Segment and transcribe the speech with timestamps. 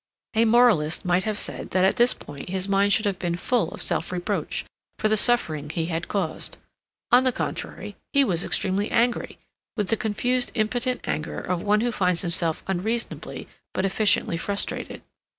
[0.33, 3.69] A moralist might have said that at this point his mind should have been full
[3.71, 4.65] of self reproach
[4.97, 6.57] for the suffering he had caused.
[7.11, 9.37] On the contrary, he was extremely angry,
[9.77, 15.03] with the confused impotent anger of one who finds himself unreasonably but efficiently frustrated.